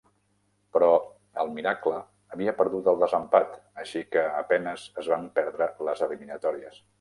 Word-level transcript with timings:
Però, 0.75 0.87
el 1.43 1.51
Miracle 1.57 1.99
havia 2.37 2.55
perdut 2.61 2.89
el 2.93 2.97
desempat, 3.03 3.53
així 3.85 4.03
que 4.17 4.25
a 4.39 4.43
penes 4.55 4.87
es 5.03 5.11
van 5.13 5.29
perdre 5.37 5.69
les 5.91 6.03
eliminatòries. 6.09 6.83